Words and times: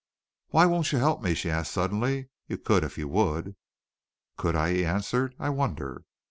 "Why 0.47 0.65
won't 0.65 0.91
you 0.91 0.97
help 0.97 1.21
me?" 1.21 1.35
she 1.35 1.51
asked 1.51 1.71
suddenly. 1.73 2.29
"You 2.47 2.57
could 2.57 2.83
if 2.83 2.97
you 2.97 3.07
would." 3.09 3.55
"Could 4.35 4.55
I?" 4.55 4.73
he 4.73 4.83
answered. 4.83 5.35
"I 5.37 5.49
wonder." 5.49 6.05